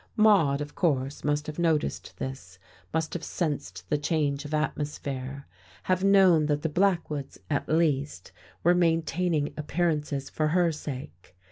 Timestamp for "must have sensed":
2.91-3.87